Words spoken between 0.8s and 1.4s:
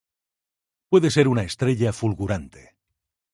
Puede ser